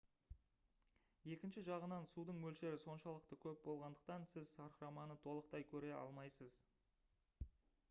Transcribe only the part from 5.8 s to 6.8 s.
алмайсыз